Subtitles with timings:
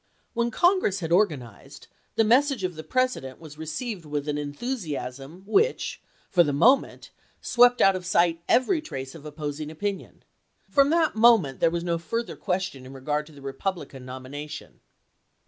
[0.33, 6.01] When Congress had organized, the message of the President was received with an enthusiasm which,
[6.27, 10.23] for the moment, swept out of sight every trace of opposing opinion.
[10.67, 14.79] From that moment there was no further question in regard to the Republican nomination.